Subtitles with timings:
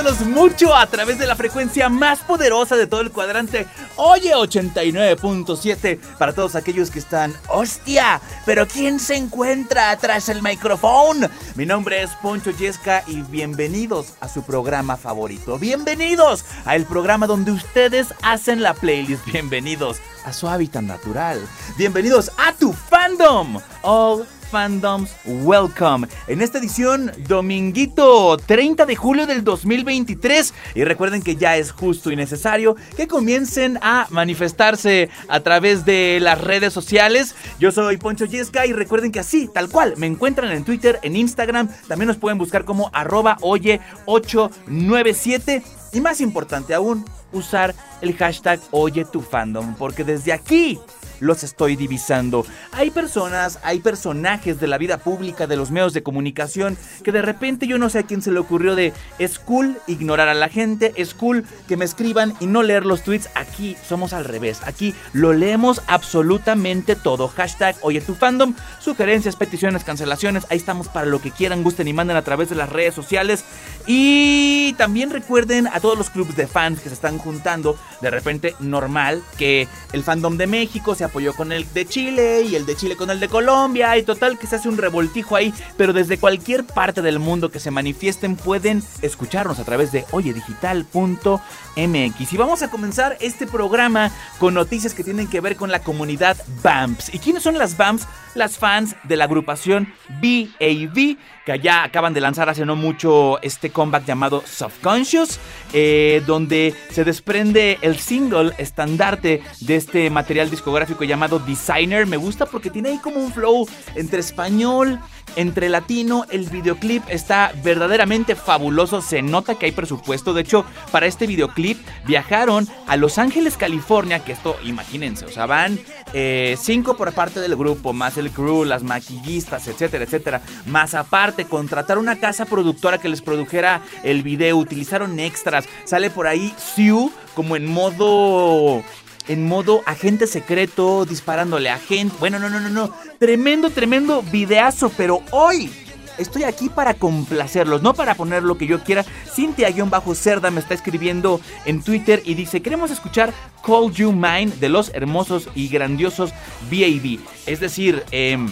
[0.00, 3.66] abrazándonos mucho a través de la frecuencia más poderosa de todo el cuadrante.
[3.96, 7.34] Oye, 89.7 para todos aquellos que están.
[7.48, 8.20] ¡Hostia!
[8.46, 11.28] ¿Pero quién se encuentra atrás del micrófono?
[11.54, 15.58] Mi nombre es Poncho Yesca y bienvenidos a su programa favorito.
[15.58, 19.24] Bienvenidos a el programa donde ustedes hacen la playlist.
[19.26, 21.40] Bienvenidos a su hábitat natural.
[21.76, 23.60] Bienvenidos a tu fandom.
[23.82, 26.08] All Fandoms Welcome.
[26.26, 30.52] En esta edición, dominguito 30 de julio del 2023.
[30.74, 36.18] Y recuerden que ya es justo y necesario que comiencen a manifestarse a través de
[36.20, 37.34] las redes sociales.
[37.58, 41.16] Yo soy Poncho Yesca y recuerden que así, tal cual, me encuentran en Twitter, en
[41.16, 41.68] Instagram.
[41.86, 45.62] También nos pueden buscar como arroba oye897.
[45.92, 50.78] Y más importante aún, usar el hashtag Oye tu fandom, porque desde aquí
[51.20, 52.44] los estoy divisando.
[52.72, 57.22] Hay personas, hay personajes de la vida pública, de los medios de comunicación, que de
[57.22, 60.48] repente yo no sé a quién se le ocurrió de es cool ignorar a la
[60.48, 63.30] gente, es cool que me escriban y no leer los tweets.
[63.34, 67.28] Aquí somos al revés, aquí lo leemos absolutamente todo.
[67.28, 71.92] Hashtag Oye tu fandom, sugerencias, peticiones, cancelaciones, ahí estamos para lo que quieran, gusten y
[71.92, 73.44] manden a través de las redes sociales.
[73.86, 78.54] Y también recuerden a todos los clubes de fans que se están juntando, de repente
[78.60, 82.76] normal que el fandom de México se apoyó con el de Chile y el de
[82.76, 86.18] Chile con el de Colombia y total que se hace un revoltijo ahí, pero desde
[86.18, 92.32] cualquier parte del mundo que se manifiesten pueden escucharnos a través de oyedigital.mx.
[92.32, 96.36] Y vamos a comenzar este programa con noticias que tienen que ver con la comunidad
[96.62, 97.12] BAMPS.
[97.12, 98.06] ¿Y quiénes son las BAMPS?
[98.34, 103.70] Las fans de la agrupación BAV, que ya acaban de lanzar hace no mucho este
[103.70, 105.40] comeback llamado Subconscious,
[105.72, 112.06] eh, donde se desprende el single estandarte de este material discográfico llamado Designer.
[112.06, 115.00] Me gusta porque tiene ahí como un flow entre español,
[115.36, 116.24] entre latino.
[116.30, 119.02] El videoclip está verdaderamente fabuloso.
[119.02, 120.34] Se nota que hay presupuesto.
[120.34, 124.20] De hecho, para este videoclip viajaron a Los Ángeles, California.
[124.20, 125.78] Que esto, imagínense, o sea, van
[126.12, 130.42] eh, cinco por parte del grupo, más el crew, las maquillistas, etcétera, etcétera.
[130.66, 134.56] Más aparte, contratar una casa productora que les produjera el video.
[134.56, 135.66] Utilizaron extras.
[135.84, 138.82] Sale por ahí Sue como en modo
[139.30, 142.16] en modo agente secreto, disparándole a gente.
[142.18, 142.92] Bueno, no, no, no, no.
[143.20, 145.70] Tremendo, tremendo videazo, pero hoy
[146.18, 149.04] estoy aquí para complacerlos, no para poner lo que yo quiera.
[149.04, 153.32] Cintia-Cerda me está escribiendo en Twitter y dice, queremos escuchar
[153.64, 156.32] Call You Mine de los hermosos y grandiosos
[156.68, 157.20] BAB.
[157.46, 158.48] Es decir, em,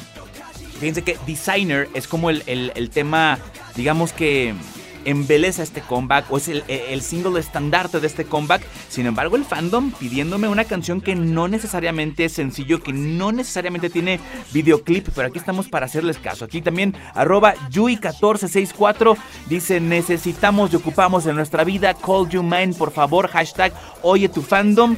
[0.79, 3.41] fíjense que Designer es como el, el tema,
[3.75, 4.55] digamos que
[5.05, 8.63] embeleza este comeback o es el, single estandarte de este comeback.
[8.89, 13.91] Sin embargo, el fandom pidiéndome una canción que no necesariamente es sencillo, que no necesariamente
[13.91, 14.21] tiene
[14.53, 16.45] videoclip, pero aquí estamos para hacerles caso.
[16.45, 19.17] Aquí también arroba Yui1464
[19.49, 23.73] dice necesitamos y ocupamos en nuestra vida Call You Mine, por favor, hashtag
[24.03, 24.97] oye tu fandom.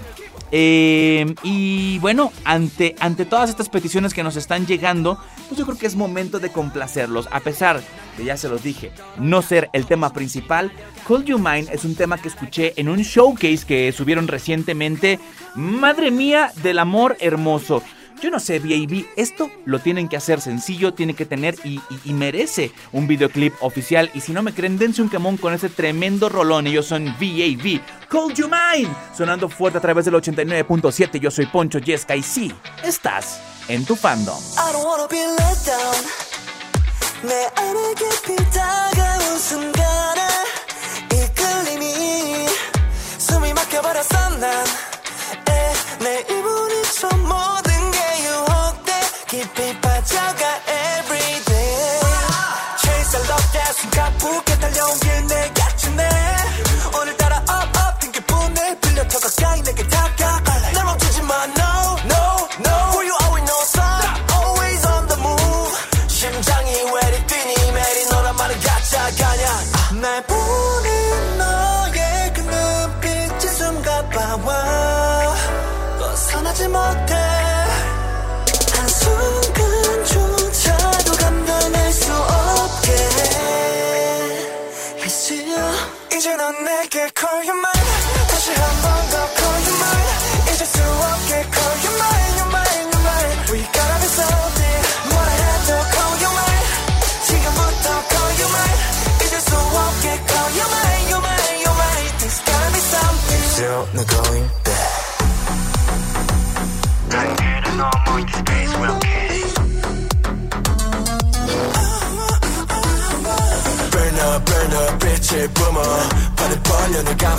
[0.53, 5.19] Eh, y bueno, ante, ante todas estas peticiones que nos están llegando,
[5.49, 7.29] pues yo creo que es momento de complacerlos.
[7.31, 7.81] A pesar
[8.17, 10.73] de, ya se los dije, no ser el tema principal,
[11.07, 15.19] Call You Mine es un tema que escuché en un showcase que subieron recientemente.
[15.55, 17.83] Madre mía del amor hermoso.
[18.21, 21.81] Yo no sé, VAB, esto lo tienen que hacer sencillo, tiene que tener y,
[22.13, 24.11] merece un videoclip oficial.
[24.13, 26.67] Y si no me creen, dense un camón con ese tremendo rolón.
[26.67, 27.81] Ellos son VAB,
[28.11, 31.19] Cold You Mind, sonando fuerte a través del 89.7.
[31.19, 32.53] Yo soy Poncho Yesca y sí,
[32.85, 34.39] estás en tu fandom.
[37.23, 40.23] 내 안에 깊이 다가온 순간에
[41.13, 42.47] 이끌림이
[43.19, 44.67] 숨이 막혀버렸어 난.
[45.49, 46.40] 에, 내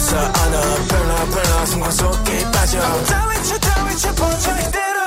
[0.02, 2.80] 감싸 안아 burn up, 순간 속에 빠져.
[3.06, 5.00] 다위쳐, 다위쳐, 보자 이대로.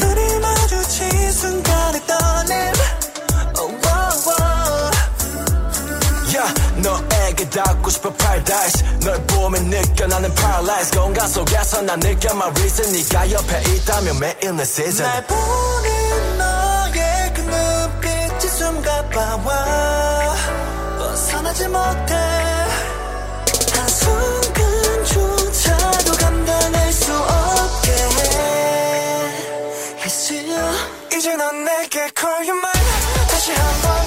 [0.00, 2.72] 눈이 마주친 순간의 떨림
[3.58, 4.90] Oh, oh, oh.
[6.36, 8.82] 야, 너에게 닿고 싶어 paradise.
[9.00, 10.90] 널 보면 느껴 나는 paralyze.
[10.98, 12.90] 공간 속에서 난 느껴 my reason.
[12.92, 15.04] 네가 옆에 있다면 매일 내 season.
[15.06, 15.99] 날 보는
[19.10, 20.34] 숨가봐와
[20.98, 22.14] 벗어나지 못해.
[23.72, 27.92] 한순간조차도 감당할 수 없게
[29.98, 30.34] 했어
[31.16, 32.72] 이제 넌 내게 call you mine
[33.28, 33.99] 다시 한번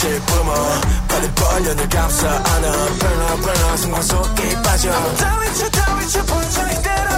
[0.00, 6.22] 빛을 뿜어 파는 번연을 감싸 안아 Burn up, burn up, 순간 속에 빠져 다위쳐, 다위쳐,
[6.24, 7.10] 보자 이대로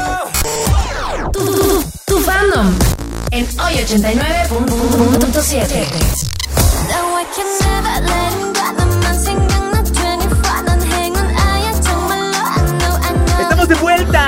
[1.32, 2.78] Tu, tu, tu fandom
[3.30, 5.86] en hoy 89.7.
[6.88, 8.81] Now I can never let him go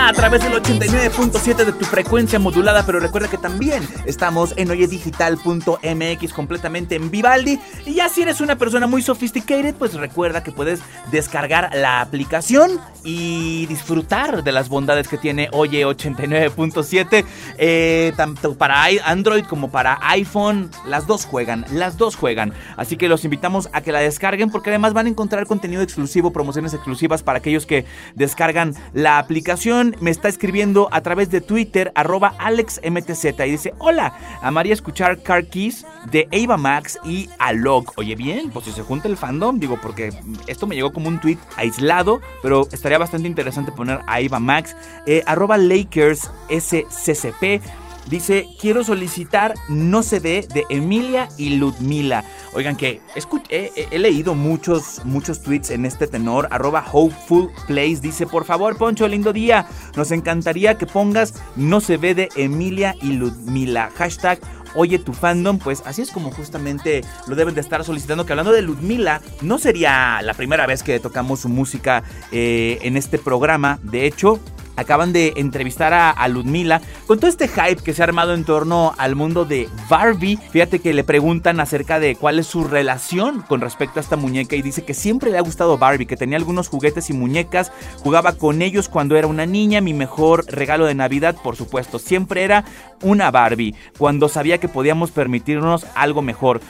[0.05, 6.33] a través del 89.7 de tu frecuencia modulada, pero recuerda que también estamos en oyedigital.mx
[6.33, 7.59] completamente en Vivaldi.
[7.87, 10.81] Y ya si eres una persona muy sophisticated, pues recuerda que puedes
[11.11, 17.25] descargar la aplicación y disfrutar de las bondades que tiene Oye 89.7,
[17.57, 20.69] eh, tanto para Android como para iPhone.
[20.87, 22.53] Las dos juegan, las dos juegan.
[22.77, 26.31] Así que los invitamos a que la descarguen porque además van a encontrar contenido exclusivo,
[26.31, 29.94] promociones exclusivas para aquellos que descargan la aplicación.
[30.01, 35.45] Me está escribiendo a través de Twitter, arroba AlexMTZ, y dice: Hola, amaría escuchar Car
[35.45, 37.93] Keys de Ava Max y Alok.
[37.97, 40.11] Oye, bien, pues si se junta el fandom, digo, porque
[40.47, 44.75] esto me llegó como un tweet aislado, pero estaría bastante interesante poner a Ava Max.
[45.05, 47.61] Eh, arroba Lakers SCCP.
[48.09, 52.23] Dice, quiero solicitar No se ve de Emilia y Ludmila.
[52.53, 56.47] Oigan que escu- he, he- he leído muchos, muchos tweets en este tenor.
[56.51, 59.67] Arroba Hopeful Place dice, por favor Poncho, lindo día.
[59.95, 63.89] Nos encantaría que pongas No se ve de Emilia y Ludmila.
[63.97, 64.39] Hashtag
[64.77, 68.25] Oye tu fandom, pues así es como justamente lo deben de estar solicitando.
[68.25, 72.97] Que hablando de Ludmila, no sería la primera vez que tocamos su música eh, en
[72.97, 73.79] este programa.
[73.83, 74.37] De hecho,
[74.75, 78.45] acaban de entrevistar a, a Ludmila con todo este hype que se ha armado en
[78.45, 80.37] torno al mundo de Barbie.
[80.51, 84.55] Fíjate que le preguntan acerca de cuál es su relación con respecto a esta muñeca
[84.55, 87.71] y dice que siempre le ha gustado Barbie, que tenía algunos juguetes y muñecas,
[88.03, 89.81] jugaba con ellos cuando era una niña.
[89.81, 92.65] Mi mejor regalo de Navidad, por supuesto, siempre era
[93.01, 96.61] una Barbie, cuando sabía que podíamos permitirnos algo mejor.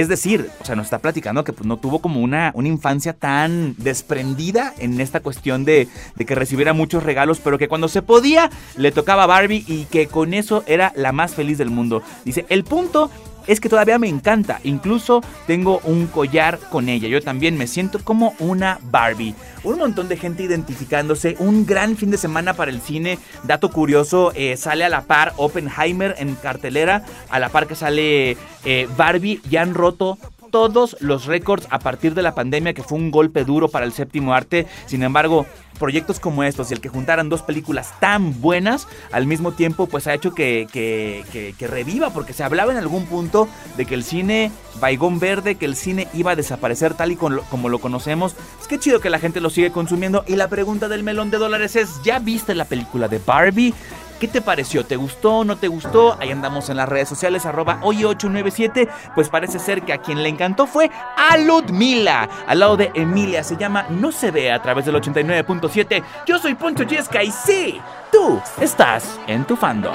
[0.00, 3.12] Es decir, o sea, nos está platicando que pues, no tuvo como una, una infancia
[3.12, 8.00] tan desprendida en esta cuestión de, de que recibiera muchos regalos, pero que cuando se
[8.00, 12.02] podía le tocaba a Barbie y que con eso era la más feliz del mundo.
[12.24, 13.10] Dice, el punto
[13.50, 14.60] es que todavía me encanta.
[14.62, 17.08] Incluso tengo un collar con ella.
[17.08, 19.34] Yo también me siento como una Barbie.
[19.64, 21.34] Un montón de gente identificándose.
[21.40, 23.18] Un gran fin de semana para el cine.
[23.42, 27.04] Dato curioso, eh, sale a la par Oppenheimer en cartelera.
[27.28, 29.40] A la par que sale eh, Barbie.
[29.50, 30.16] Ya han roto
[30.50, 33.92] todos los récords a partir de la pandemia, que fue un golpe duro para el
[33.92, 34.66] séptimo arte.
[34.86, 35.46] Sin embargo,
[35.78, 40.06] proyectos como estos y el que juntaran dos películas tan buenas al mismo tiempo, pues
[40.06, 41.24] ha hecho que, que,
[41.58, 45.66] que- reviva, porque se hablaba en algún punto de que el cine Baigón Verde, que
[45.66, 48.34] el cine iba a desaparecer tal y como lo conocemos.
[48.60, 50.24] Es que chido que la gente lo sigue consumiendo.
[50.26, 53.72] Y la pregunta del melón de dólares es, ¿ya viste la película de Barbie?
[54.20, 54.84] ¿Qué te pareció?
[54.84, 55.44] ¿Te gustó?
[55.46, 56.14] ¿No te gustó?
[56.20, 58.86] Ahí andamos en las redes sociales, arroba oye897.
[59.14, 63.42] Pues parece ser que a quien le encantó fue a Ludmila, al lado de Emilia.
[63.42, 66.04] Se llama No se ve a través del 89.7.
[66.26, 67.80] Yo soy Poncho Yesca y sí,
[68.12, 69.94] tú estás en tu fandom.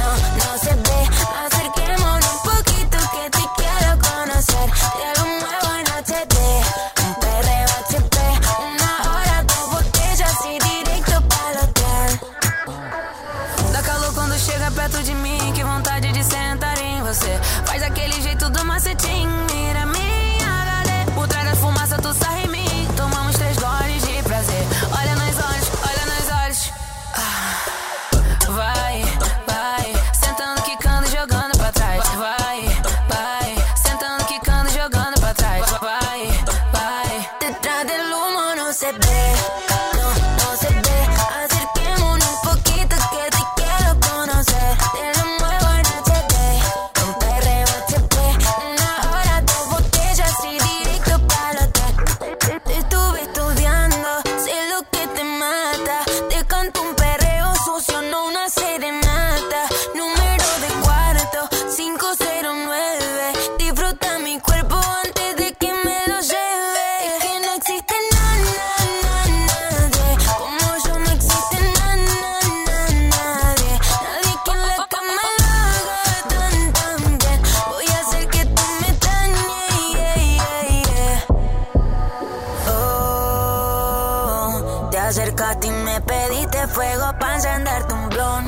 [86.71, 88.45] fuego para encenderte un blon.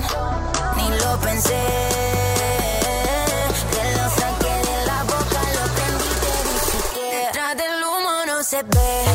[0.77, 1.63] Ni lo pensé.
[3.71, 8.43] Te lo saqué de la boca, lo prendí, te dije que detrás del humo no
[8.43, 9.05] se ve,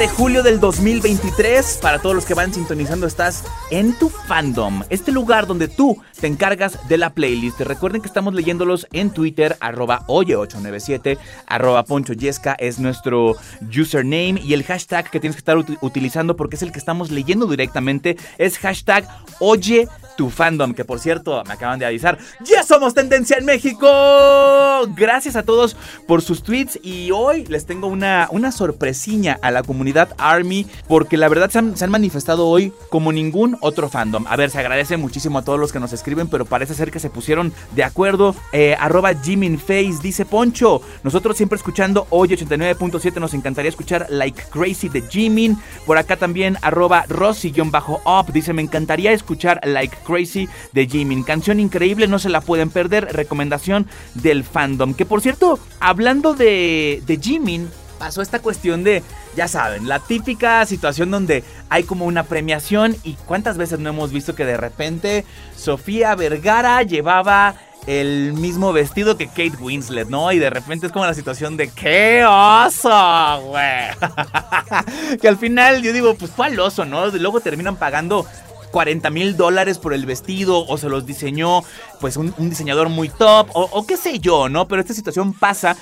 [0.00, 1.78] de julio del 2023.
[1.82, 6.26] Para todos los que van sintonizando, estás en tu fandom, este lugar donde tú te
[6.26, 7.60] encargas de la playlist.
[7.60, 13.36] Recuerden que estamos leyéndolos en Twitter, arroba oye897, arroba poncho yesca es nuestro
[13.78, 17.10] username y el hashtag que tienes que estar ut- utilizando porque es el que estamos
[17.10, 19.06] leyendo directamente es hashtag
[19.38, 19.86] oye
[20.20, 23.88] tu fandom, que por cierto me acaban de avisar, ya somos tendencia en México.
[24.94, 29.62] Gracias a todos por sus tweets y hoy les tengo una, una sorpresiña a la
[29.62, 34.26] comunidad Army porque la verdad se han, manifestado hoy como ningún otro fandom.
[34.26, 37.00] A ver, se agradece muchísimo a todos los que nos escriben, pero parece ser que
[37.00, 38.34] se pusieron de acuerdo.
[38.52, 44.90] Eh, arroba Jiminface dice Poncho, nosotros siempre escuchando hoy 89.7 nos encantaría escuchar Like Crazy
[44.90, 45.56] de Jimin.
[45.86, 51.22] Por acá también arroba Rosy-up dice me encantaría escuchar Like Crazy de Jimin.
[51.22, 53.12] Canción increíble, no se la pueden perder.
[53.12, 54.94] Recomendación del fandom.
[54.94, 59.02] Que por cierto, hablando de, de Jimin, pasó esta cuestión de,
[59.36, 64.10] ya saben, la típica situación donde hay como una premiación y cuántas veces no hemos
[64.10, 65.24] visto que de repente
[65.54, 70.32] Sofía Vergara llevaba el mismo vestido que Kate Winslet, ¿no?
[70.32, 75.18] Y de repente es como la situación de ¡qué oso, güey!
[75.20, 77.06] que al final yo digo, pues fue al oso, ¿no?
[77.08, 78.26] Luego terminan pagando
[78.70, 81.62] 40 mil dólares por el vestido o se los diseñó
[82.00, 84.68] pues un, diseñador muy top o, o qué sé yo, ¿no?
[84.68, 85.76] Pero esta situación pasa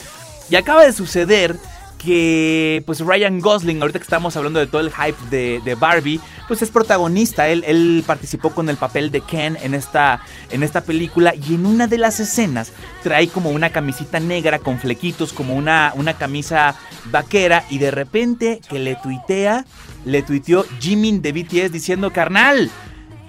[0.51, 1.59] y acaba de suceder
[1.99, 6.21] que pues Ryan Gosling, ahorita que estamos hablando de todo el hype de, de Barbie,
[6.47, 10.81] pues es protagonista, él, él, participó con el papel de Ken en esta, en esta
[10.83, 15.55] película y en una de las escenas trae como una camisita negra con flequitos, como
[15.55, 16.77] una, una camisa
[17.07, 19.67] vaquera y de repente que le tuitea,
[20.09, 22.71] le tuiteó Jimin de BTS diciendo, carnal,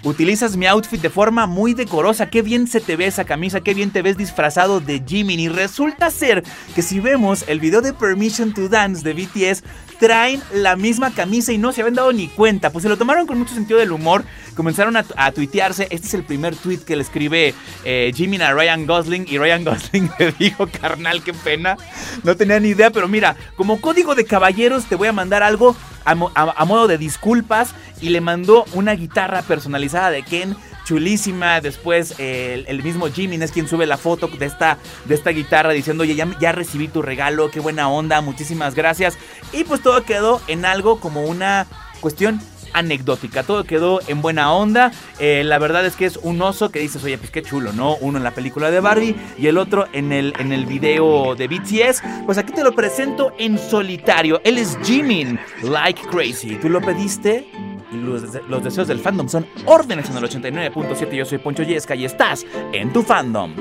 [0.01, 2.29] Utilizas mi outfit de forma muy decorosa.
[2.29, 5.41] Qué bien se te ve esa camisa, qué bien te ves disfrazado de Jimin.
[5.41, 6.41] Y resulta ser
[6.73, 9.63] que si vemos el video de Permission to Dance de BTS,
[9.99, 12.71] traen la misma camisa y no se habían dado ni cuenta.
[12.71, 14.23] Pues se lo tomaron con mucho sentido del humor.
[14.55, 15.87] Comenzaron a, a tuitearse.
[15.91, 17.53] Este es el primer tweet que le escribe
[17.83, 19.25] eh, Jimin a Ryan Gosling.
[19.29, 21.77] Y Ryan Gosling le dijo, carnal, qué pena.
[22.23, 25.75] No tenía ni idea, pero mira, como código de caballeros te voy a mandar algo
[26.05, 27.75] a modo de disculpas.
[28.01, 30.55] Y le mandó una guitarra personalizada de Ken
[30.89, 31.61] chulísima.
[31.61, 35.71] Después el, el mismo Jimin es quien sube la foto de esta, de esta guitarra
[35.71, 39.15] diciendo, ya, ya recibí tu regalo, qué buena onda, muchísimas gracias.
[39.53, 41.67] Y pues todo quedó en algo como una
[42.01, 42.41] cuestión
[42.73, 44.91] anecdótica, todo quedó en buena onda.
[45.19, 47.95] Eh, la verdad es que es un oso que dices, oye, pues qué chulo, ¿no?
[47.97, 51.47] Uno en la película de Barbie y el otro en el, en el video de
[51.47, 52.01] BTS.
[52.25, 54.41] Pues aquí te lo presento en solitario.
[54.43, 56.55] Él es Jimin, like crazy.
[56.55, 57.68] ¿Tú lo pediste?
[57.91, 61.11] Y los, los deseos del fandom son órdenes en el 89.7.
[61.15, 63.55] Yo soy Poncho Yesca y estás en tu fandom.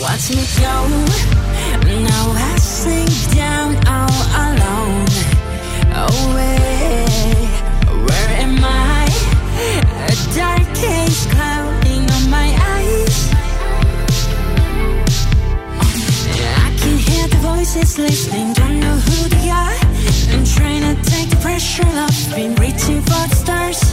[0.00, 0.74] Watch me go.
[1.86, 4.10] Now I sink down all
[4.44, 5.06] alone.
[5.92, 7.39] Away.
[17.74, 19.78] Voices listening, don't know who they are.
[20.32, 23.89] I'm trying to take the pressure off, been reaching for the stars.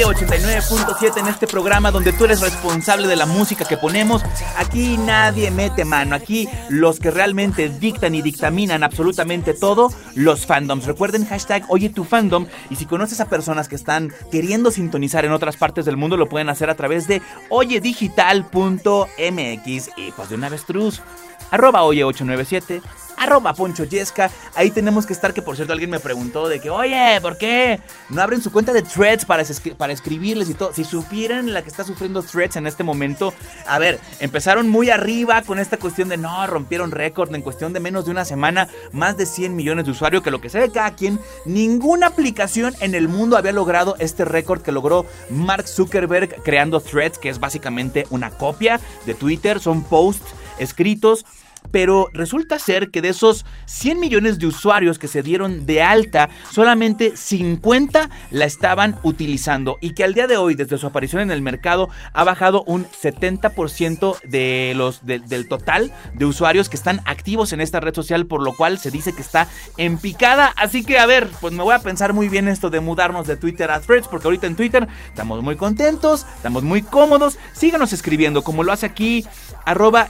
[0.00, 4.22] De Oye 89.7 en este programa donde tú eres responsable de la música que ponemos.
[4.56, 6.14] Aquí nadie mete mano.
[6.14, 10.86] Aquí los que realmente dictan y dictaminan absolutamente todo, los fandoms.
[10.86, 12.46] Recuerden hashtag Oye tu fandom.
[12.70, 16.30] Y si conoces a personas que están queriendo sintonizar en otras partes del mundo, lo
[16.30, 19.90] pueden hacer a través de oyedigital.mx.
[19.96, 21.02] Y pues de una vez truz.
[21.50, 22.80] Arroba Oye 897
[23.20, 24.30] arroba Poncho Yesca.
[24.54, 27.78] Ahí tenemos que estar, que por cierto alguien me preguntó de que, oye, ¿por qué
[28.08, 30.72] no abren su cuenta de threads para, escri- para escribirles y todo?
[30.72, 33.34] Si supieran la que está sufriendo threads en este momento,
[33.66, 37.80] a ver, empezaron muy arriba con esta cuestión de no, rompieron récord en cuestión de
[37.80, 40.70] menos de una semana, más de 100 millones de usuarios, que lo que se ve
[40.70, 46.42] cada quien, ninguna aplicación en el mundo había logrado este récord que logró Mark Zuckerberg
[46.42, 50.24] creando threads, que es básicamente una copia de Twitter, son posts
[50.58, 51.24] escritos
[51.70, 56.28] pero resulta ser que de esos 100 millones de usuarios que se dieron de alta,
[56.50, 61.30] solamente 50 la estaban utilizando y que al día de hoy, desde su aparición en
[61.30, 67.00] el mercado, ha bajado un 70% de los, de- del total de usuarios que están
[67.04, 69.46] activos en esta red social, por lo cual se dice que está
[69.76, 70.52] en picada.
[70.56, 73.36] Así que a ver, pues me voy a pensar muy bien esto de mudarnos de
[73.36, 77.38] Twitter a Threads, porque ahorita en Twitter estamos muy contentos, estamos muy cómodos.
[77.52, 79.24] Síganos escribiendo, como lo hace aquí
[79.64, 80.08] arroba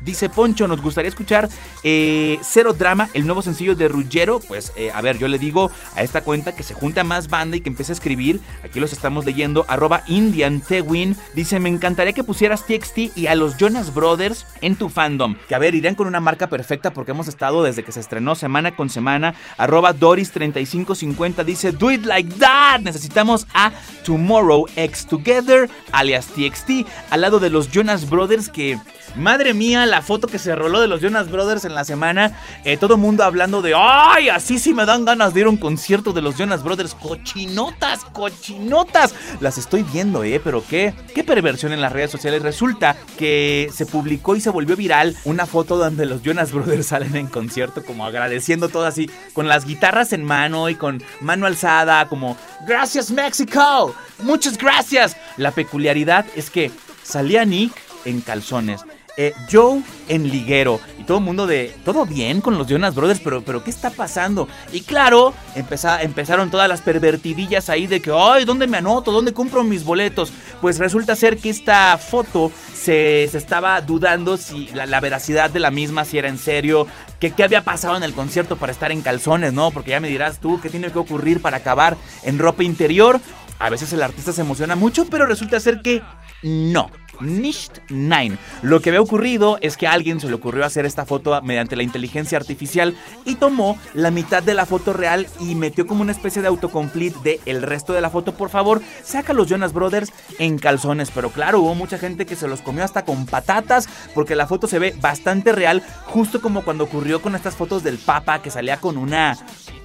[0.00, 1.48] Dice Poncho, nos gustaría escuchar
[1.82, 4.40] eh, Cero Drama, el nuevo sencillo de Ruggero.
[4.40, 7.56] Pues eh, a ver, yo le digo a esta cuenta que se junta más banda
[7.56, 8.40] y que empiece a escribir.
[8.62, 13.34] Aquí los estamos leyendo, arroba Indian Tewin, dice, me encantaría que pusieras TXT y a
[13.34, 15.36] los Jonas Brothers en tu fandom.
[15.48, 18.34] Que a ver, irían con una marca perfecta porque hemos estado desde que se estrenó
[18.34, 19.34] semana con semana.
[19.56, 22.80] Arroba Doris3550 dice, do it like that.
[22.80, 23.72] Necesitamos a
[24.04, 28.78] Tomorrow X Together, alias TXT, al lado de los Jonas Brothers que...
[29.16, 32.32] Madre mía, la foto que se roló de los Jonas Brothers en la semana.
[32.64, 34.28] eh, todo mundo hablando de, ¡ay!
[34.28, 36.94] Así sí me dan ganas de ir a un concierto de los Jonas Brothers.
[36.96, 39.14] Cochinotas, cochinotas.
[39.40, 40.40] Las estoy viendo, ¿eh?
[40.42, 42.42] Pero qué, qué perversión en las redes sociales.
[42.42, 47.14] Resulta que se publicó y se volvió viral una foto donde los Jonas Brothers salen
[47.14, 52.08] en concierto como agradeciendo todo así, con las guitarras en mano y con mano alzada,
[52.08, 53.94] como, ¡Gracias México!
[54.22, 55.16] ¡Muchas gracias!
[55.36, 56.70] La peculiaridad es que
[57.02, 57.72] salía Nick
[58.04, 58.80] en calzones.
[59.16, 63.20] Eh, Joe en liguero y todo el mundo de todo bien con los Jonas Brothers,
[63.22, 64.48] pero, pero ¿qué está pasando?
[64.72, 69.12] Y claro, empeza- empezaron todas las pervertidillas ahí de que, ay, ¿dónde me anoto?
[69.12, 70.32] ¿Dónde compro mis boletos?
[70.60, 75.60] Pues resulta ser que esta foto se, se estaba dudando si la, la veracidad de
[75.60, 76.86] la misma, si era en serio,
[77.20, 79.70] que qué había pasado en el concierto para estar en calzones, ¿no?
[79.70, 83.20] Porque ya me dirás tú qué tiene que ocurrir para acabar en ropa interior.
[83.58, 86.02] A veces el artista se emociona mucho, pero resulta ser que
[86.42, 86.90] no.
[87.20, 88.38] Nicht Nine.
[88.62, 91.76] Lo que había ocurrido es que a alguien se le ocurrió hacer esta foto mediante
[91.76, 96.12] la inteligencia artificial y tomó la mitad de la foto real y metió como una
[96.12, 98.34] especie de autocomplete de el resto de la foto.
[98.34, 101.10] Por favor, saca los Jonas Brothers en calzones.
[101.10, 104.66] Pero claro, hubo mucha gente que se los comió hasta con patatas porque la foto
[104.66, 108.78] se ve bastante real, justo como cuando ocurrió con estas fotos del Papa que salía
[108.78, 109.36] con una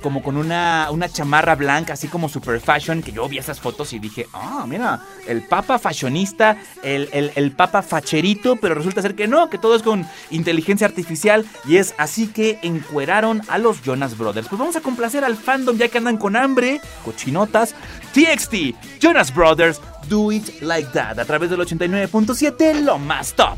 [0.01, 3.93] como con una, una chamarra blanca, así como super fashion, que yo vi esas fotos
[3.93, 9.15] y dije, ah, mira, el papa fashionista, el, el, el papa facherito, pero resulta ser
[9.15, 13.81] que no, que todo es con inteligencia artificial y es así que encueraron a los
[13.81, 14.47] Jonas Brothers.
[14.47, 17.75] Pues vamos a complacer al fandom ya que andan con hambre, cochinotas,
[18.13, 23.57] TXT, Jonas Brothers, Do It Like That, a través del 89.7, lo más top.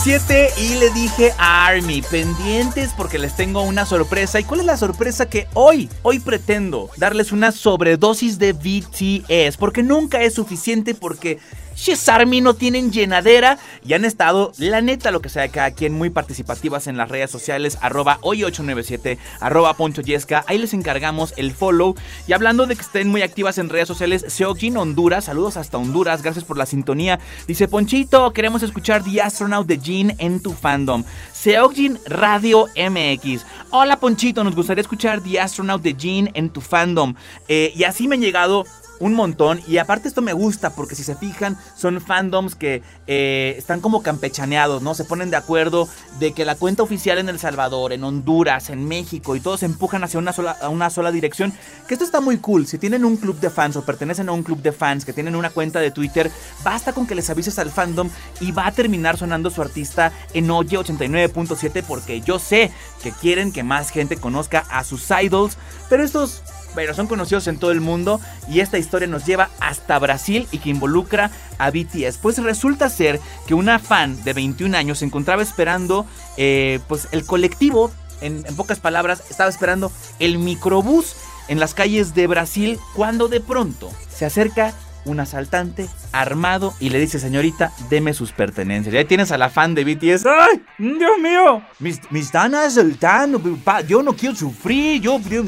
[0.00, 4.38] 89.7 y le dije a Army, pendientes porque les tengo una sorpresa.
[4.38, 9.56] ¿Y cuál es la sorpresa que hoy, hoy pretendo darles una sobredosis de BTS?
[9.56, 11.38] Porque nunca es suficiente porque
[11.80, 15.94] She's Army no tienen llenadera y han estado, la neta, lo que sea cada quien,
[15.94, 20.44] muy participativas en las redes sociales, arroba hoy897, arroba Poncho Yesca.
[20.46, 21.94] Ahí les encargamos el follow.
[22.26, 26.22] Y hablando de que estén muy activas en redes sociales, Seokjin Honduras, saludos hasta Honduras,
[26.22, 27.18] gracias por la sintonía.
[27.46, 31.04] Dice Ponchito, queremos escuchar The Astronaut de Jean en tu fandom.
[31.32, 33.44] Seokjin Radio MX.
[33.70, 37.14] Hola Ponchito, nos gustaría escuchar The Astronaut de Jean en tu fandom.
[37.48, 38.64] Eh, y así me han llegado
[39.00, 39.60] un montón.
[39.66, 44.02] Y aparte esto me gusta porque si se fijan son fandoms que eh, están como
[44.02, 44.94] campechaneados, ¿no?
[44.94, 45.88] Se ponen de acuerdo
[46.20, 49.66] de que la cuenta oficial en El Salvador, en Honduras, en México y todos se
[49.66, 51.52] empujan hacia una sola, una sola dirección.
[51.88, 52.66] Que esto está muy cool.
[52.66, 55.34] Si tienen un club de fans o pertenecen a un club de fans que tienen
[55.34, 56.30] una cuenta de Twitter,
[56.62, 58.10] basta con que les avises al fandom
[58.40, 62.70] y va a terminar sonando su artista en Oye 89.7 porque yo sé
[63.02, 65.56] que quieren que más gente conozca a sus idols.
[65.88, 66.42] Pero estos
[66.74, 70.58] pero son conocidos en todo el mundo y esta historia nos lleva hasta Brasil y
[70.58, 72.18] que involucra a BTS.
[72.18, 76.06] Pues resulta ser que una fan de 21 años se encontraba esperando
[76.36, 81.14] eh, pues el colectivo, en, en pocas palabras, estaba esperando el microbús
[81.48, 84.72] en las calles de Brasil cuando de pronto se acerca
[85.04, 88.94] un asaltante armado y le dice, señorita, deme sus pertenencias.
[88.94, 90.26] Y ahí tienes a la fan de BTS.
[90.26, 91.62] ¡Ay, Dios mío!
[91.78, 93.40] Me, me están asaltando.
[93.64, 95.00] pa- Yo no quiero sufrir.
[95.00, 95.42] Yo, yo-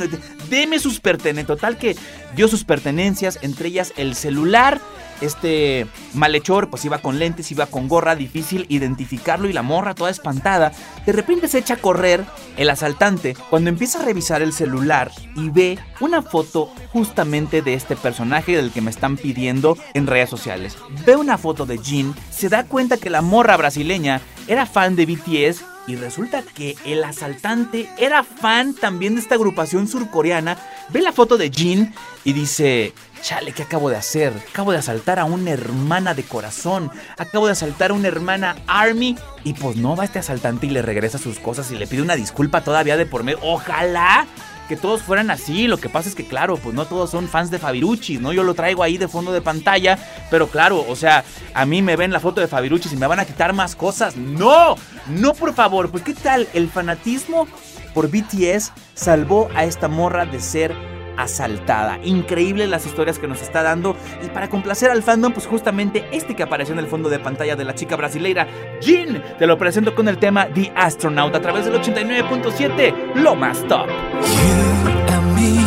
[0.49, 1.47] deme sus pertenencias.
[1.47, 1.97] Total que
[2.35, 4.81] dio sus pertenencias, entre ellas el celular.
[5.23, 10.11] Este malhechor pues iba con lentes, iba con gorra, difícil identificarlo y la morra toda
[10.11, 10.73] espantada.
[11.07, 12.25] De repente se echa a correr
[12.57, 17.97] el asaltante cuando empieza a revisar el celular y ve una foto justamente de este
[17.97, 20.77] personaje del que me están pidiendo en redes sociales.
[21.07, 25.07] Ve una foto de Jin, se da cuenta que la morra brasileña era fan de
[25.07, 30.59] BTS y resulta que el asaltante era fan también de esta agrupación surcoreana.
[30.91, 31.93] Ve la foto de Jin
[32.25, 34.33] y dice, chale, ¿qué acabo de hacer?
[34.51, 36.91] Acabo de asaltar a una hermana de corazón.
[37.17, 39.17] Acabo de asaltar a una hermana Army.
[39.45, 42.17] Y pues no va este asaltante y le regresa sus cosas y le pide una
[42.17, 43.39] disculpa todavía de por medio.
[43.43, 44.27] Ojalá
[44.69, 45.69] que todos fueran así.
[45.69, 48.33] Lo que pasa es que, claro, pues no todos son fans de Fabiruchis, ¿no?
[48.33, 49.99] Yo lo traigo ahí de fondo de pantalla.
[50.31, 53.21] Pero claro, o sea, a mí me ven la foto de Fabiruchis y me van
[53.21, 54.17] a quitar más cosas.
[54.17, 54.75] ¡No!
[55.09, 55.91] No, por favor.
[55.91, 56.49] Pues, ¿qué tal?
[56.55, 57.47] El fanatismo
[57.95, 62.00] por BTS salvó a esta morra de ser asaltada.
[62.04, 63.98] Increíble las historias que nos está dando.
[64.24, 67.56] Y para complacer al fandom, pues justamente este que apareció en el fondo de pantalla
[67.56, 68.48] de la chica brasileira,
[68.80, 73.68] Jin, te lo presento con el tema The Astronaut a través del 89.7, lo más
[73.68, 73.88] top.
[73.88, 74.78] You
[75.10, 75.58] and me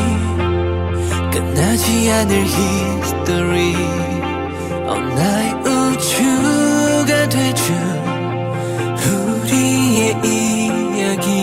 [1.31, 3.75] 끝나지 않을 history
[4.87, 7.75] 어나의 우주가 되죠
[9.07, 10.17] 우리의
[10.97, 11.43] 이야기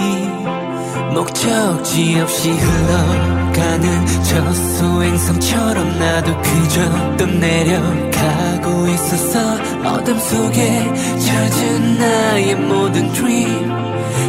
[1.13, 9.55] 목적지 없이 흘러 가는 저 소행성처럼 나도 그저 떠내려가고 있었어.
[9.85, 13.70] 어둠 속에 젖은 나의 모든 dream.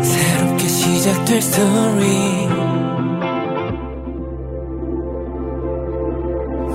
[0.04, 2.48] 새롭게 시작될 story.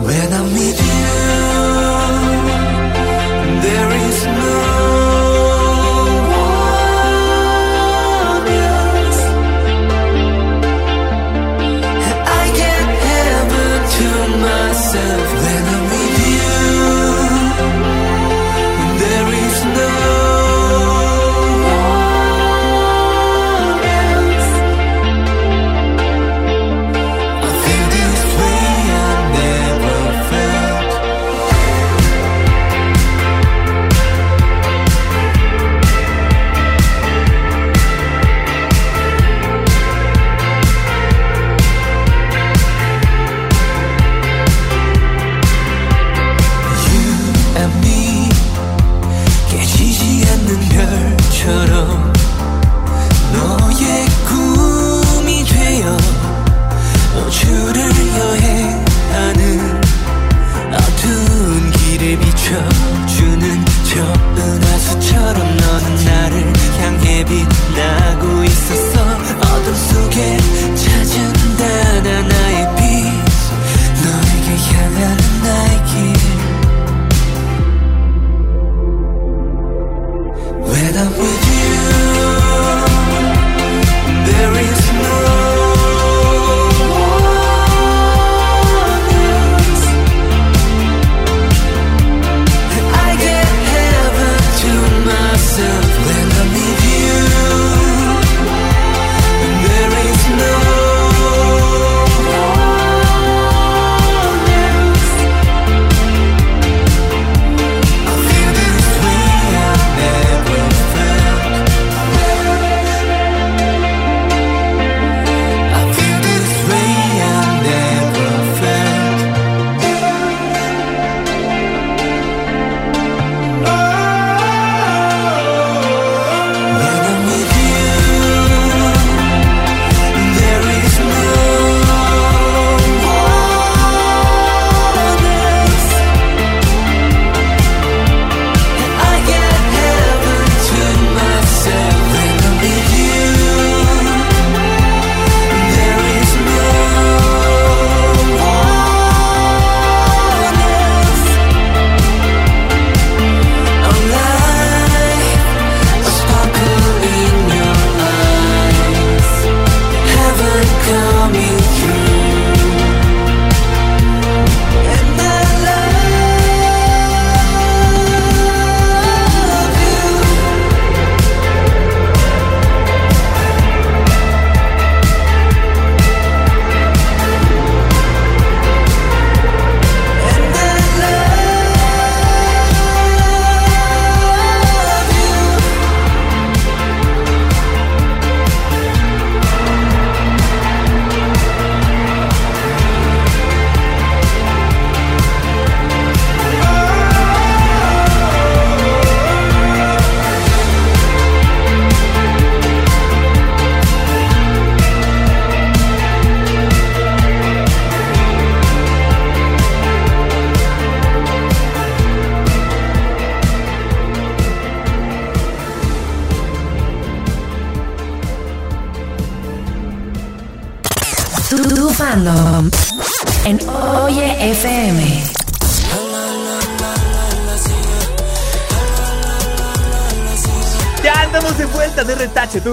[0.01, 0.88] When I'm with you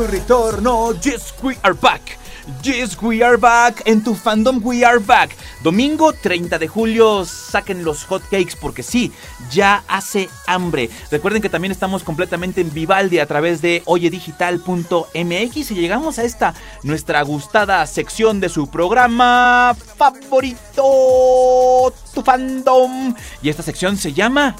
[0.07, 0.93] retorno.
[1.01, 2.17] Yes, we are back.
[2.61, 3.81] Yes, we are back.
[3.85, 5.35] En tu fandom, we are back.
[5.63, 9.11] Domingo 30 de julio, saquen los hotcakes porque sí,
[9.51, 10.91] ya hace hambre.
[11.09, 16.53] Recuerden que también estamos completamente en Vivaldi a través de oyedigital.mx y llegamos a esta
[16.83, 23.15] nuestra gustada sección de su programa favorito, tu fandom.
[23.41, 24.55] Y esta sección se llama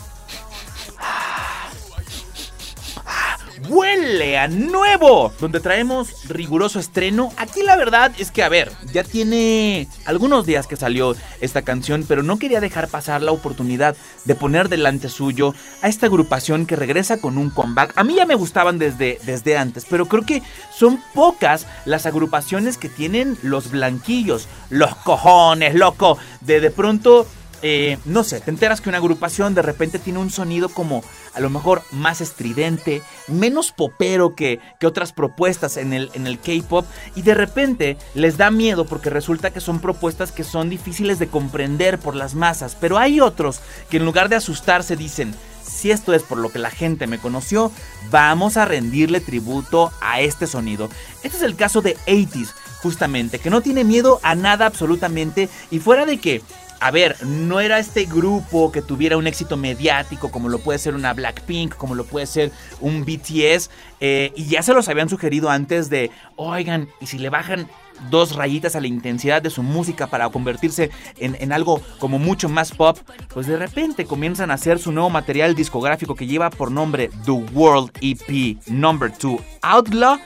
[3.70, 7.32] huele a nuevo, donde traemos riguroso estreno.
[7.38, 12.06] Aquí la verdad es que, a ver, ya tiene algunos días que salió esta canción,
[12.08, 13.96] pero no quería dejar pasar la oportunidad
[14.26, 17.94] de poner delante suyo a esta agrupación que regresa con un comeback.
[17.96, 20.42] A mí ya me gustaban desde, desde antes, pero creo que
[20.76, 27.28] son pocas las agrupaciones que tienen los blanquillos, los cojones, loco, de de pronto
[27.62, 31.04] eh, no sé, te enteras que una agrupación de repente tiene un sonido como
[31.36, 36.40] a lo mejor más estridente, menos popero que, que otras propuestas en el, en el
[36.40, 41.20] K-pop y de repente les da miedo porque resulta que son propuestas que son difíciles
[41.20, 43.60] de comprender por las masas, pero hay otros
[43.90, 47.20] que en lugar de asustarse dicen, si esto es por lo que la gente me
[47.20, 47.72] conoció,
[48.12, 50.90] vamos a rendirle tributo a este sonido.
[51.24, 55.80] Este es el caso de 80s, justamente, que no tiene miedo a nada absolutamente y
[55.80, 56.44] fuera de que
[56.86, 60.94] a ver, no era este grupo que tuviera un éxito mediático como lo puede ser
[60.94, 63.72] una Blackpink, como lo puede ser un BTS,
[64.02, 67.68] eh, y ya se los habían sugerido antes de, oigan, y si le bajan
[68.12, 72.50] dos rayitas a la intensidad de su música para convertirse en, en algo como mucho
[72.50, 73.00] más pop,
[73.34, 77.32] pues de repente comienzan a hacer su nuevo material discográfico que lleva por nombre The
[77.32, 80.20] World EP Number 2 Outlaw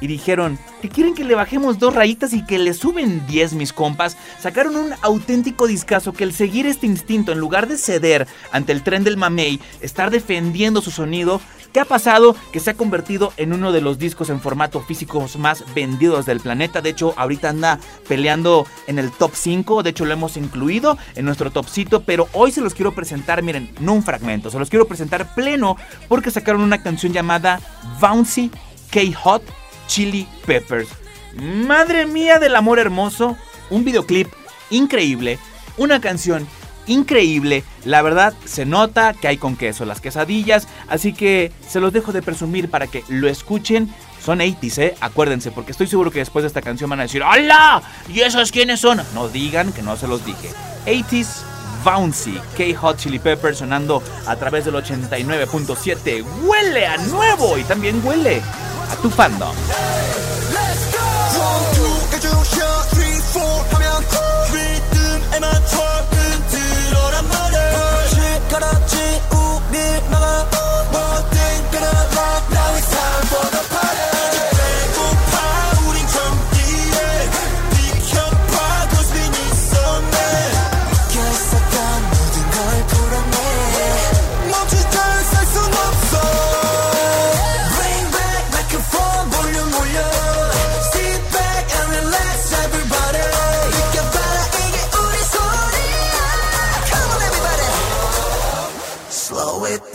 [0.00, 3.72] y dijeron que quieren que le bajemos dos rayitas y que le suben 10 mis
[3.72, 8.72] compas, sacaron un auténtico discazo que el seguir este instinto en lugar de ceder ante
[8.72, 11.40] el tren del mamey, estar defendiendo su sonido,
[11.72, 12.34] ¿qué ha pasado?
[12.52, 16.40] Que se ha convertido en uno de los discos en formato físico más vendidos del
[16.40, 17.78] planeta, de hecho ahorita anda
[18.08, 22.52] peleando en el top 5, de hecho lo hemos incluido en nuestro topcito, pero hoy
[22.52, 25.76] se los quiero presentar, miren, no un fragmento, se los quiero presentar pleno
[26.08, 27.60] porque sacaron una canción llamada
[28.00, 28.50] Bouncy
[28.90, 29.59] K-Hot
[29.90, 30.88] Chili Peppers.
[31.34, 33.36] Madre mía del amor hermoso,
[33.70, 34.28] un videoclip
[34.70, 35.38] increíble,
[35.78, 36.46] una canción
[36.86, 41.92] increíble, la verdad se nota que hay con queso las quesadillas, así que se los
[41.92, 43.92] dejo de presumir para que lo escuchen.
[44.24, 44.94] Son 80s, ¿eh?
[45.00, 47.82] Acuérdense, porque estoy seguro que después de esta canción van a decir ¡Hola!
[48.08, 49.00] ¿Y esos quiénes son?
[49.14, 50.50] No digan que no se los dije.
[50.86, 51.49] 80s
[51.84, 56.24] Bouncy, K-Hot Chili Peppers sonando a través del 89.7.
[56.44, 58.42] Huele a nuevo y también huele
[58.90, 59.54] a tu fandom.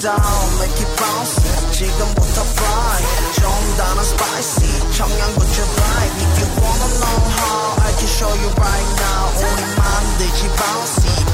[0.05, 1.41] down make it bounce
[1.73, 3.01] 지금부터 fly
[3.33, 3.43] 좀
[3.77, 9.25] 더는 spicy 청양고추 vibe If you wanna know how I can show you right now
[9.41, 11.34] 우리 만들지 bouncy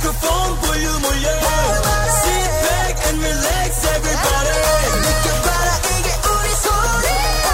[0.00, 1.28] microphone 볼륨 올려
[2.22, 4.50] Sit back and relax everybody
[5.02, 7.48] 느껴봐라 이게 우리 소리야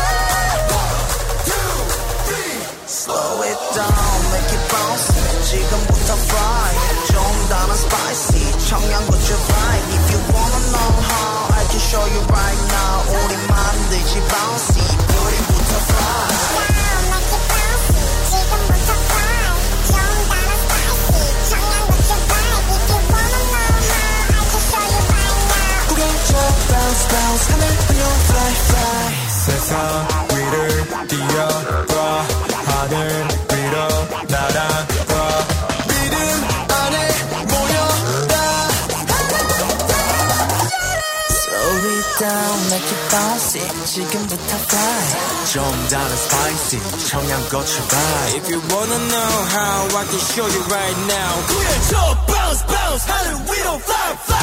[2.87, 5.09] Slow it down make it bounce
[5.51, 6.73] 지금부터 fly
[7.09, 7.15] 좀
[7.49, 12.97] 더는 spicy 청양고추 vibe If you wanna know how I can show you right now
[13.09, 14.76] 우리 만들지 bouncy
[26.97, 29.71] bounce 하늘 위로 fly fly 세상
[30.31, 31.97] 위를 뛰어봐
[32.67, 33.75] 하늘 위로
[34.29, 35.13] 날아가
[35.89, 36.15] 믿음
[36.71, 36.97] 안에
[37.45, 38.35] 모여라
[41.31, 45.03] Slow it down, make it bouncy 지금부터 fly
[45.53, 50.99] 좀 다른 spicy 청양고추 vibe If you wanna know how I can show you right
[51.07, 51.93] now 그래 저
[52.27, 54.43] bounce bounce 하늘 위로 fly fly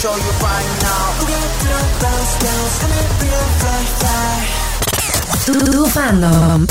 [0.00, 0.32] show you
[5.44, 6.66] Tu fandom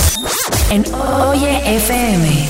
[0.69, 2.49] en Oye FM.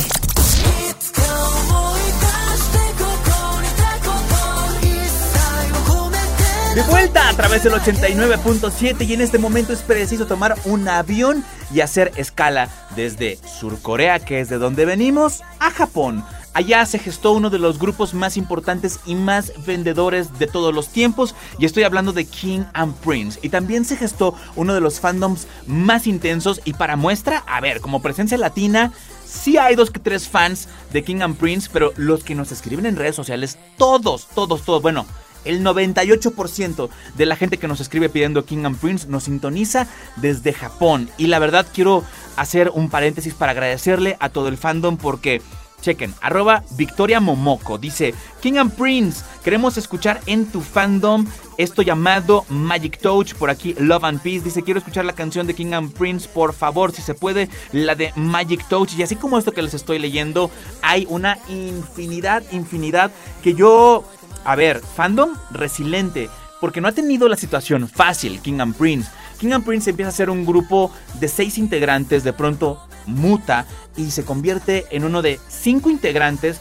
[6.76, 11.44] De vuelta a través del 89.7 y en este momento es preciso tomar un avión
[11.74, 16.24] y hacer escala desde Sur Corea, que es de donde venimos, a Japón.
[16.58, 20.88] Allá se gestó uno de los grupos más importantes y más vendedores de todos los
[20.88, 23.38] tiempos y estoy hablando de King and Prince.
[23.44, 27.80] Y también se gestó uno de los fandoms más intensos y para muestra, a ver,
[27.80, 28.92] como presencia latina,
[29.24, 32.88] sí hay dos que tres fans de King and Prince, pero los que nos escriben
[32.88, 35.06] en redes sociales, todos, todos, todos, bueno,
[35.46, 39.86] el 98% de la gente que nos escribe pidiendo King and Prince nos sintoniza
[40.16, 41.08] desde Japón.
[41.20, 42.04] Y la verdad quiero
[42.36, 45.44] hacer un paréntesis para agradecerle a todo el fandom porque...
[45.82, 51.26] Chequen, arroba Victoria Momoko dice King and Prince, queremos escuchar en tu fandom
[51.58, 53.34] esto llamado Magic Touch.
[53.34, 56.54] Por aquí Love and Peace dice quiero escuchar la canción de King and Prince, por
[56.54, 58.94] favor, si se puede, la de Magic Touch.
[58.98, 60.52] Y así como esto que les estoy leyendo,
[60.82, 63.12] hay una infinidad, infinidad
[63.44, 64.04] que yo
[64.48, 66.30] a ver, fandom resiliente,
[66.62, 69.12] porque no ha tenido la situación fácil King and Prince.
[69.40, 74.12] King and Prince empieza a ser un grupo de seis integrantes, de pronto muta y
[74.12, 76.60] se convierte en uno de cinco integrantes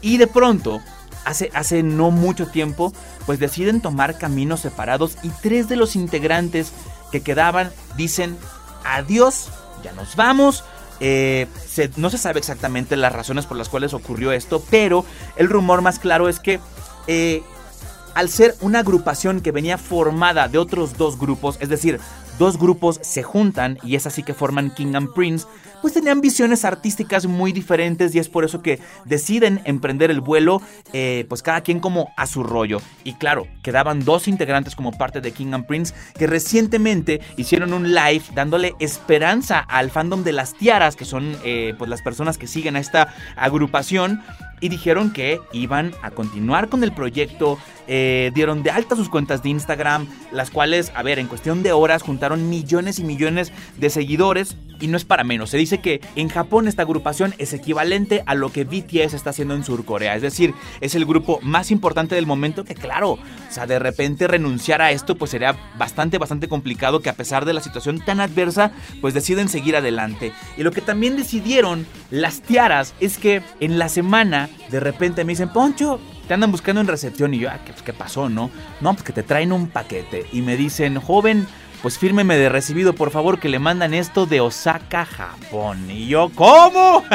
[0.00, 0.80] y de pronto,
[1.24, 2.92] hace, hace no mucho tiempo,
[3.26, 6.72] pues deciden tomar caminos separados y tres de los integrantes
[7.10, 8.36] que quedaban dicen
[8.84, 9.48] adiós,
[9.82, 10.64] ya nos vamos.
[11.00, 15.04] Eh, se- no se sabe exactamente las razones por las cuales ocurrió esto, pero
[15.36, 16.60] el rumor más claro es que
[17.06, 17.42] eh,
[18.14, 22.00] al ser una agrupación que venía formada de otros dos grupos, es decir,
[22.38, 25.46] dos grupos se juntan y es así que forman King and Prince,
[25.80, 30.62] pues tenían visiones artísticas muy diferentes y es por eso que deciden emprender el vuelo,
[30.92, 32.80] eh, pues cada quien como a su rollo.
[33.04, 37.94] Y claro, quedaban dos integrantes como parte de King and Prince que recientemente hicieron un
[37.94, 42.46] live dándole esperanza al fandom de las tiaras, que son eh, pues las personas que
[42.46, 44.22] siguen a esta agrupación
[44.60, 47.58] y dijeron que iban a continuar con el proyecto.
[47.92, 51.72] eh, dieron de alta sus cuentas de Instagram, las cuales, a ver, en cuestión de
[51.72, 54.56] horas juntaron millones y millones de seguidores.
[54.80, 55.50] Y no es para menos.
[55.50, 59.54] Se dice que en Japón esta agrupación es equivalente a lo que BTS está haciendo
[59.54, 60.16] en Surcorea.
[60.16, 63.18] Es decir, es el grupo más importante del momento que, claro, o
[63.48, 67.00] sea, de repente renunciar a esto, pues sería bastante, bastante complicado.
[67.00, 70.32] Que a pesar de la situación tan adversa, pues deciden seguir adelante.
[70.56, 75.32] Y lo que también decidieron las tiaras es que en la semana de repente me
[75.32, 76.00] dicen, Poncho,
[76.30, 77.34] te andan buscando en recepción.
[77.34, 78.50] Y yo, ah, ¿qué, pues, ¿qué pasó, no?
[78.80, 80.26] No, pues que te traen un paquete.
[80.32, 81.48] Y me dicen, joven,
[81.82, 85.90] pues fírmeme de recibido, por favor, que le mandan esto de Osaka, Japón.
[85.90, 87.04] Y yo, ¿cómo?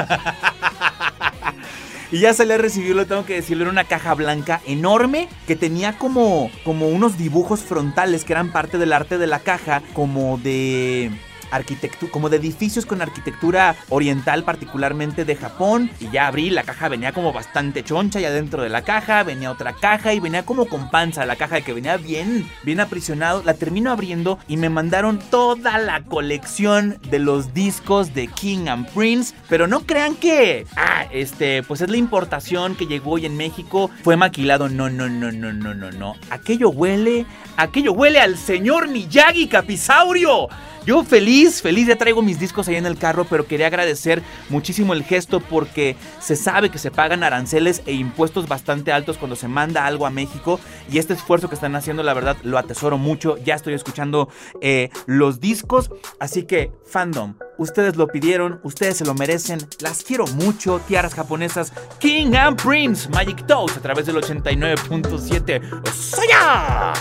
[2.11, 5.55] Y ya se le recibió, lo tengo que decirlo, era una caja blanca enorme que
[5.55, 10.37] tenía como, como unos dibujos frontales que eran parte del arte de la caja, como
[10.37, 11.11] de
[11.51, 15.89] arquitectura, como de edificios con arquitectura oriental, particularmente de Japón.
[15.99, 19.51] Y ya abrí, la caja venía como bastante choncha y adentro de la caja venía
[19.51, 23.43] otra caja y venía como con panza la caja que venía bien, bien aprisionado.
[23.43, 28.89] La termino abriendo y me mandaron toda la colección de los discos de King and
[28.91, 29.33] Prince.
[29.49, 33.89] Pero no crean que, ah, este, pues es la importación que llegó hoy en México.
[34.03, 34.69] Fue maquilado.
[34.69, 36.15] No, no, no, no, no, no, no.
[36.29, 37.25] Aquello huele,
[37.57, 40.47] aquello huele al señor Miyagi Capisaurio.
[40.85, 44.93] Yo feliz, feliz, ya traigo mis discos ahí en el carro, pero quería agradecer muchísimo
[44.93, 49.47] el gesto porque se sabe que se pagan aranceles e impuestos bastante altos cuando se
[49.47, 50.59] manda algo a México
[50.91, 53.37] y este esfuerzo que están haciendo, la verdad, lo atesoro mucho.
[53.37, 54.29] Ya estoy escuchando
[54.61, 60.27] eh, los discos, así que fandom, ustedes lo pidieron, ustedes se lo merecen, las quiero
[60.27, 65.61] mucho, tiaras japonesas, King and Prince, Magic Toast a través del 89.7.
[65.91, 66.93] ¡Soya!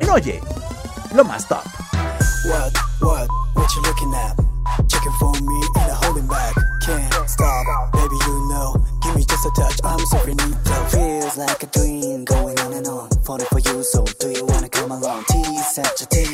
[0.00, 0.40] En Oye,
[1.14, 1.62] lo más top.
[2.48, 4.34] What, what, what you looking at?
[4.88, 6.54] Checking for me and a holding back.
[6.80, 8.74] Can't stop, baby, you know.
[9.02, 10.84] Give me just a touch, I'm so finito.
[10.88, 13.10] Feels like a dream, going on and on.
[13.26, 15.24] Falling for you, so do you wanna come along?
[15.28, 16.27] Tease, set your tease,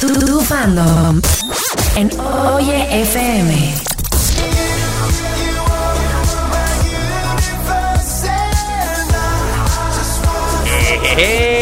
[0.00, 1.20] Tu, tu fandom
[1.96, 2.08] en
[2.56, 3.50] Oye FM.
[11.16, 11.57] Hey,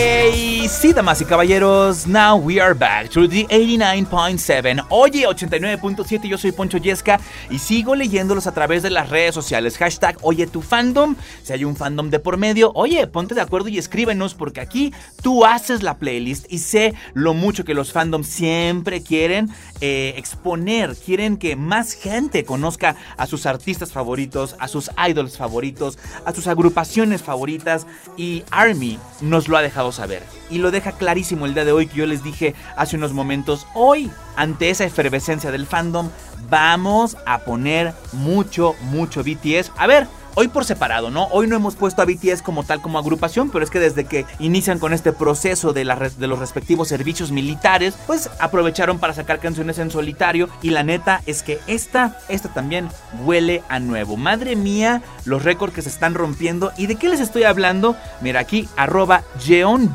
[0.69, 4.87] sí, damas y caballeros, now we are back to the 89.7.
[4.89, 9.79] Oye, 89.7, yo soy Poncho Yesca y sigo leyéndolos a través de las redes sociales.
[9.79, 11.15] Hashtag Oye fandom.
[11.43, 14.93] Si hay un fandom de por medio, oye, ponte de acuerdo y escríbenos porque aquí
[15.23, 19.51] tú haces la playlist y sé lo mucho que los fandoms siempre quieren
[19.81, 25.99] eh, exponer, quieren que más gente conozca a sus artistas favoritos, a sus idols favoritos,
[26.25, 27.87] a sus agrupaciones favoritas
[28.17, 30.23] y Army nos lo ha dejado saber.
[30.51, 33.67] Y lo deja clarísimo el día de hoy que yo les dije hace unos momentos.
[33.75, 36.11] Hoy, ante esa efervescencia del fandom,
[36.49, 39.73] vamos a poner mucho, mucho BTS.
[39.77, 40.07] A ver,
[40.37, 41.25] hoy por separado, ¿no?
[41.33, 44.27] Hoy no hemos puesto a BTS como tal como agrupación, pero es que desde que
[44.39, 49.91] inician con este proceso de, los respectivos servicios militares, pues aprovecharon para sacar canciones en
[49.91, 52.89] solitario y la neta es que esta, esta también
[53.25, 54.17] huele a nuevo.
[54.17, 56.73] Madre mía, los récords que se están rompiendo.
[56.77, 57.97] ¿Y de qué les estoy hablando?
[58.21, 59.95] Mira aquí, arroba Jeon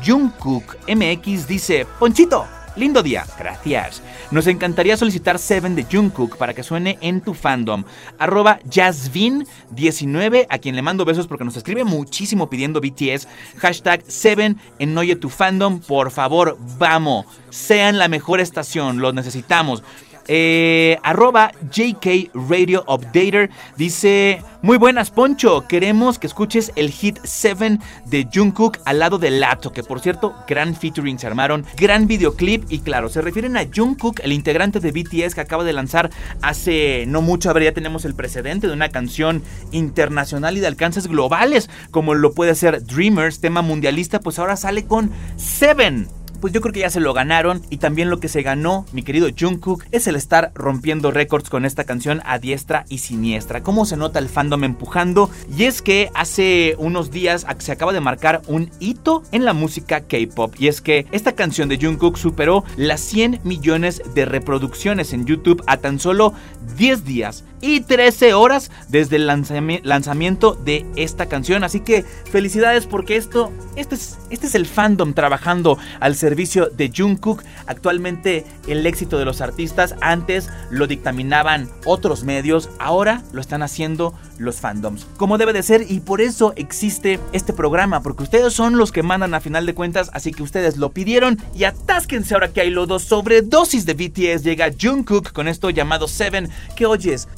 [0.88, 2.61] MX dice, Ponchito.
[2.74, 4.02] Lindo día, gracias.
[4.30, 7.84] Nos encantaría solicitar Seven de Jungkook para que suene en tu fandom.
[8.18, 13.28] Arroba Jasvin19, a quien le mando besos porque nos escribe muchísimo pidiendo BTS.
[13.58, 15.80] Hashtag Seven en Oye tu fandom.
[15.80, 17.26] Por favor, vamos.
[17.50, 19.82] Sean la mejor estación, los necesitamos.
[20.28, 25.66] Eh, arroba JK Radio Updater dice: Muy buenas, Poncho.
[25.68, 29.72] Queremos que escuches el hit 7 de Jungkook al lado de Lato.
[29.72, 32.64] Que por cierto, gran featuring se armaron, gran videoclip.
[32.70, 36.10] Y claro, se refieren a Jungkook, el integrante de BTS que acaba de lanzar
[36.40, 37.50] hace no mucho.
[37.50, 39.42] A ver, ya tenemos el precedente de una canción
[39.72, 44.20] internacional y de alcances globales, como lo puede ser Dreamers, tema mundialista.
[44.20, 48.10] Pues ahora sale con 7 pues yo creo que ya se lo ganaron y también
[48.10, 52.20] lo que se ganó, mi querido Jungkook, es el estar rompiendo récords con esta canción
[52.24, 53.62] a diestra y siniestra.
[53.62, 55.30] ¿Cómo se nota el fandom empujando?
[55.56, 60.00] Y es que hace unos días se acaba de marcar un hito en la música
[60.00, 65.26] K-pop y es que esta canción de Jungkook superó las 100 millones de reproducciones en
[65.26, 66.34] YouTube a tan solo
[66.76, 71.64] 10 días y 13 horas desde el lanzami- lanzamiento de esta canción.
[71.64, 76.92] Así que felicidades porque esto, este es, este es el fandom trabajando al servicio de
[76.94, 77.42] Jungkook.
[77.66, 84.12] Actualmente el éxito de los artistas antes lo dictaminaban otros medios, ahora lo están haciendo
[84.38, 85.06] los fandoms.
[85.16, 89.02] Como debe de ser y por eso existe este programa, porque ustedes son los que
[89.04, 92.70] mandan a final de cuentas, así que ustedes lo pidieron y atásquense ahora que hay
[92.70, 94.42] lodo sobredosis de BTS.
[94.42, 97.28] Llega Jungkook con esto llamado Seven, que oyes,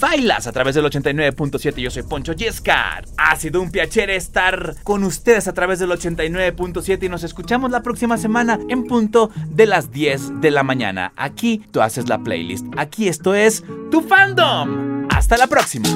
[0.00, 1.80] bailas a través del 89.7.
[1.80, 3.04] Yo soy Poncho Yescar.
[3.16, 7.82] Ha sido un piacere estar con ustedes a través del 89.7 y nos escuchamos la
[7.82, 11.12] próxima semana en punto de las 10 de la mañana.
[11.16, 12.66] Aquí tú haces la playlist.
[12.76, 15.08] Aquí esto es tu fandom.
[15.10, 15.88] Hasta la próxima.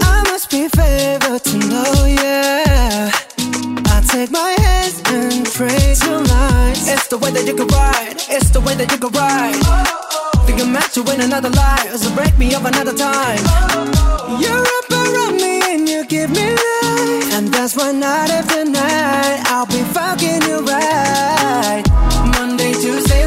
[0.00, 1.16] I must be favored.
[4.16, 5.44] Take my hands and
[6.06, 6.88] your lines.
[6.88, 8.16] It's the way that you can ride.
[8.30, 9.60] It's the way that you can ride.
[10.46, 13.44] Think I'm meant to win another life, so break me up another time.
[14.40, 19.44] You're up around me and you give me life, and that's why night after night
[19.52, 21.84] I'll be fucking you right.
[22.38, 23.26] Monday, Tuesday,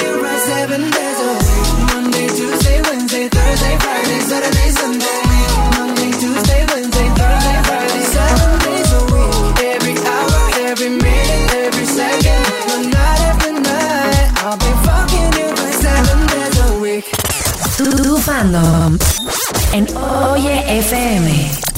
[18.21, 18.97] fandom
[19.73, 19.87] en
[20.31, 21.70] Oye FM.